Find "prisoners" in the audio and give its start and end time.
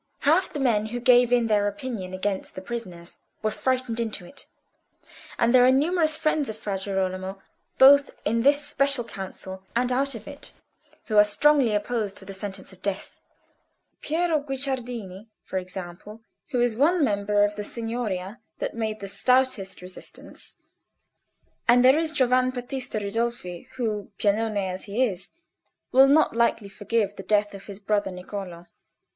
2.63-3.19